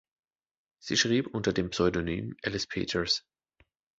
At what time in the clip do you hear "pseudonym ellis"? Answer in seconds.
1.69-2.65